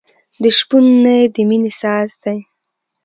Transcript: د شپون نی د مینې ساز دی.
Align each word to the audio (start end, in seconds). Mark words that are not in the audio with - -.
د 0.41 0.43
شپون 0.57 0.85
نی 1.03 1.17
د 1.35 1.37
مینې 1.49 1.71
ساز 1.81 2.09
دی. 2.23 2.37